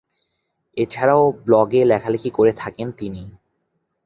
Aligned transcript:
এছাড়াও 0.77 1.23
ব্লগে 1.45 1.81
লেখালেখি 1.85 2.29
করে 2.29 2.51
থাকেন 2.53 2.87
তিনি। 2.91 3.23